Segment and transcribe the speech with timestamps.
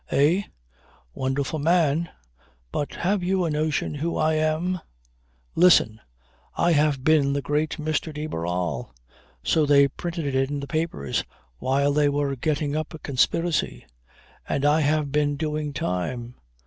[0.09, 0.41] "Eh?
[1.13, 2.09] Wonderful man?
[2.71, 4.81] But have you a notion who I am?
[5.53, 6.01] Listen!
[6.55, 8.11] I have been the Great Mr.
[8.11, 8.95] de Barral.
[9.43, 11.23] So they printed it in the papers
[11.59, 13.85] while they were getting up a conspiracy.
[14.49, 16.33] And I have been doing time.